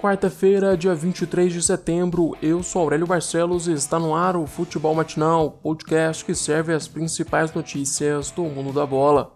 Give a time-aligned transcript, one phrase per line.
[0.00, 4.94] Quarta-feira, dia 23 de setembro, eu sou Aurélio Barcelos e está no ar o Futebol
[4.94, 9.30] Matinal, podcast que serve as principais notícias do mundo da bola.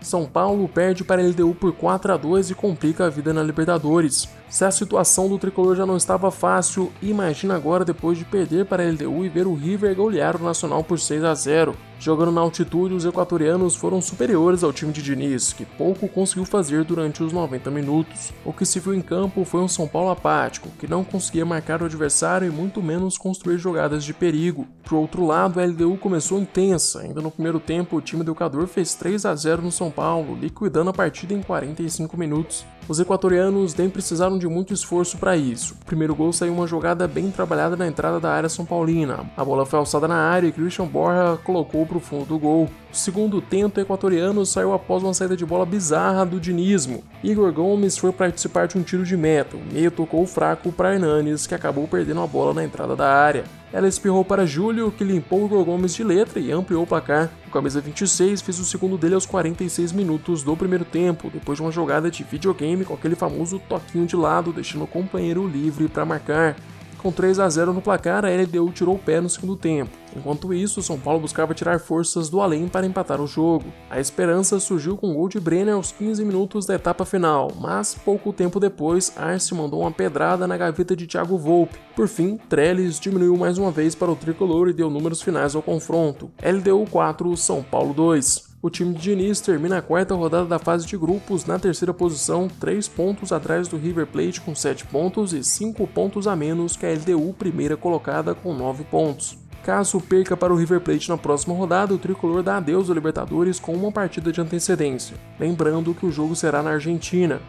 [0.00, 3.42] São Paulo perde para a LDU por 4 a 2 e complica a vida na
[3.42, 4.26] Libertadores.
[4.48, 8.82] Se a situação do tricolor já não estava fácil, imagina agora depois de perder para
[8.82, 11.76] a LDU e ver o River golear o Nacional por 6 a 0.
[11.98, 16.84] Jogando na altitude, os equatorianos foram superiores ao time de Diniz, que pouco conseguiu fazer
[16.84, 18.32] durante os 90 minutos.
[18.44, 21.80] O que se viu em campo foi um São Paulo apático, que não conseguia marcar
[21.80, 24.66] o adversário e muito menos construir jogadas de perigo.
[24.84, 27.00] Por outro lado, a LDU começou intensa.
[27.00, 30.36] Ainda no primeiro tempo, o time do Equador fez 3 a 0 no São Paulo,
[30.40, 32.64] liquidando a partida em 45 minutos.
[32.88, 35.74] Os equatorianos nem precisaram de muito esforço para isso.
[35.82, 39.28] O primeiro gol saiu uma jogada bem trabalhada na entrada da área São Paulina.
[39.36, 42.68] A bola foi alçada na área e Christian Borja colocou para o fundo do gol.
[42.92, 47.02] O segundo tento equatoriano saiu após uma saída de bola bizarra do dinismo.
[47.22, 49.56] Igor Gomes foi participar de um tiro de meta.
[49.56, 53.44] O meio tocou fraco para Hernanes, que acabou perdendo a bola na entrada da área.
[53.72, 57.30] Ela espirrou para Júlio, que limpou o Igor Gomes de letra e ampliou o placar.
[57.46, 61.62] O camisa 26 fez o segundo dele aos 46 minutos do primeiro tempo, depois de
[61.62, 66.04] uma jogada de videogame com aquele famoso toquinho de lado, deixando o companheiro livre para
[66.04, 66.56] marcar.
[66.98, 69.90] Com 3 a 0 no placar, a LDU tirou o pé no segundo tempo.
[70.16, 73.66] Enquanto isso, São Paulo buscava tirar forças do além para empatar o jogo.
[73.90, 77.94] A esperança surgiu com o gol de Brenner aos 15 minutos da etapa final, mas
[77.94, 81.78] pouco tempo depois, Arce mandou uma pedrada na gaveta de Thiago Volpe.
[81.94, 85.62] Por fim, Trellis diminuiu mais uma vez para o tricolor e deu números finais ao
[85.62, 86.30] confronto.
[86.42, 88.45] LDU 4, São Paulo 2.
[88.66, 92.48] O time de Diniz termina a quarta rodada da fase de grupos na terceira posição,
[92.48, 96.84] 3 pontos atrás do River Plate com 7 pontos e 5 pontos a menos que
[96.84, 99.38] a LDU, primeira colocada com 9 pontos.
[99.62, 103.60] Caso perca para o River Plate na próxima rodada, o tricolor dá adeus ao Libertadores
[103.60, 105.16] com uma partida de antecedência.
[105.38, 107.40] Lembrando que o jogo será na Argentina.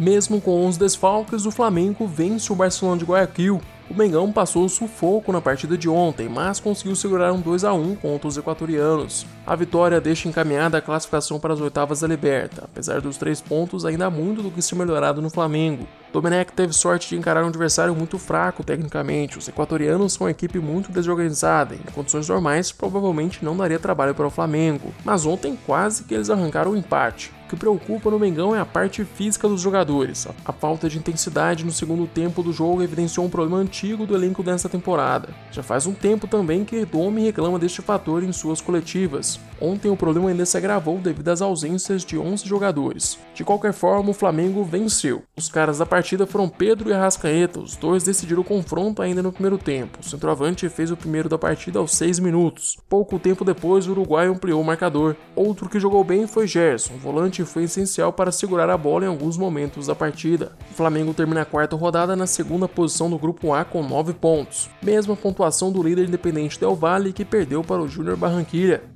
[0.00, 5.32] Mesmo com os desfalques, o Flamengo vence o Barcelona de Guayaquil o Mengão passou sufoco
[5.32, 9.24] na partida de ontem, mas conseguiu segurar um 2 a 1 contra os equatorianos.
[9.46, 12.64] A vitória deixa encaminhada a classificação para as oitavas da Liberta.
[12.64, 15.86] Apesar dos três pontos, ainda há muito do que ser melhorado no Flamengo.
[16.12, 19.38] Domenech teve sorte de encarar um adversário muito fraco tecnicamente.
[19.38, 21.74] Os equatorianos são uma equipe muito desorganizada.
[21.74, 24.92] Em condições normais, provavelmente não daria trabalho para o Flamengo.
[25.04, 27.35] Mas ontem quase que eles arrancaram o empate.
[27.46, 30.26] O que preocupa no Mengão é a parte física dos jogadores.
[30.44, 34.42] A falta de intensidade no segundo tempo do jogo evidenciou um problema antigo do elenco
[34.42, 35.28] dessa temporada.
[35.52, 39.38] Já faz um tempo também que Dome reclama deste fator em suas coletivas.
[39.60, 43.16] Ontem o problema ainda se agravou devido às ausências de 11 jogadores.
[43.32, 45.22] De qualquer forma, o Flamengo venceu.
[45.36, 49.32] Os caras da partida foram Pedro e Arrascaeta, os dois decidiram o confronto ainda no
[49.32, 50.00] primeiro tempo.
[50.00, 52.76] O centroavante fez o primeiro da partida aos 6 minutos.
[52.88, 55.14] Pouco tempo depois, o Uruguai ampliou o marcador.
[55.36, 59.36] Outro que jogou bem foi Gerson, volante foi essencial para segurar a bola em alguns
[59.36, 60.52] momentos da partida.
[60.70, 64.70] O Flamengo termina a quarta rodada na segunda posição do grupo A com 9 pontos,
[64.82, 68.95] mesma pontuação do líder independente Del Valle que perdeu para o Júnior Barranquilla.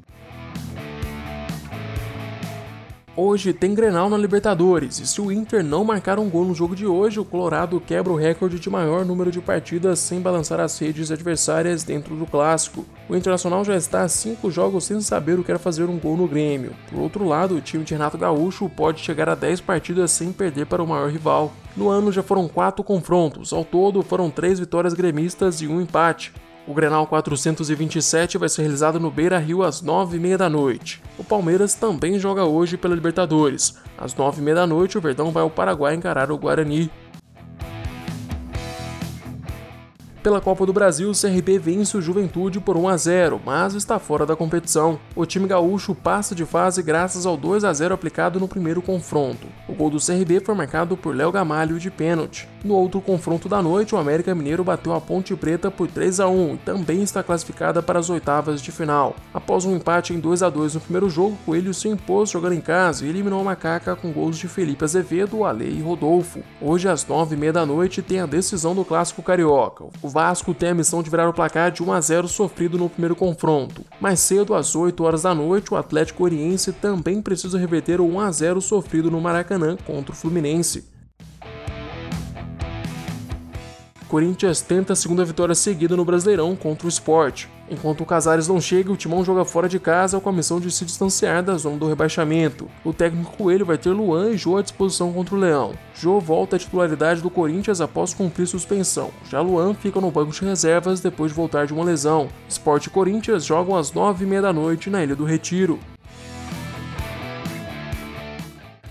[3.16, 6.76] Hoje tem Grenal na Libertadores, e se o Inter não marcar um gol no jogo
[6.76, 10.78] de hoje, o Colorado quebra o recorde de maior número de partidas sem balançar as
[10.78, 12.86] redes adversárias dentro do clássico.
[13.08, 16.16] O Internacional já está a cinco jogos sem saber o que era fazer um gol
[16.16, 16.72] no Grêmio.
[16.88, 20.66] Por outro lado, o time de Renato Gaúcho pode chegar a 10 partidas sem perder
[20.66, 21.52] para o maior rival.
[21.76, 26.32] No ano já foram quatro confrontos, ao todo foram três vitórias gremistas e um empate.
[26.70, 31.02] O Grenal 427 vai ser realizado no Beira Rio às 9h30 da noite.
[31.18, 33.74] O Palmeiras também joga hoje pela Libertadores.
[33.98, 36.88] Às 9h30 da noite, o Verdão vai ao Paraguai encarar o Guarani.
[40.22, 43.98] Pela Copa do Brasil, o CRB vence o Juventude por 1 a 0, mas está
[43.98, 45.00] fora da competição.
[45.16, 49.46] O time gaúcho passa de fase graças ao 2 a 0 aplicado no primeiro confronto.
[49.66, 52.46] O gol do CRB foi marcado por Léo Gamalho de pênalti.
[52.62, 56.28] No outro confronto da noite, o América Mineiro bateu a Ponte Preta por 3 a
[56.28, 59.16] 1 e também está classificada para as oitavas de final.
[59.32, 62.60] Após um empate em 2 a 2 no primeiro jogo, Coelho se impôs jogando em
[62.60, 66.40] casa e eliminou a Macaca com gols de Felipe Azevedo, Ale e Rodolfo.
[66.60, 69.86] Hoje, às 9h30 da noite, tem a decisão do Clássico Carioca.
[70.02, 72.90] O Vasco tem a missão de virar o placar de 1 a 0 sofrido no
[72.90, 73.82] primeiro confronto.
[73.98, 78.20] Mais cedo, às 8 horas da noite, o Atlético Oriense também precisa reverter o 1
[78.20, 80.99] a 0 sofrido no Maracanã contra o Fluminense.
[84.10, 87.46] Corinthians tenta a segunda vitória seguida no Brasileirão contra o Sport.
[87.70, 90.68] Enquanto o Casares não chega, o Timão joga fora de casa com a missão de
[90.68, 92.68] se distanciar da zona do rebaixamento.
[92.84, 95.74] O técnico Coelho vai ter Luan e Jô à disposição contra o Leão.
[95.94, 99.12] Jô volta à titularidade do Corinthians após cumprir suspensão.
[99.30, 102.28] Já Luan fica no banco de reservas depois de voltar de uma lesão.
[102.48, 105.78] Sport e Corinthians jogam às 9h30 da noite na Ilha do Retiro.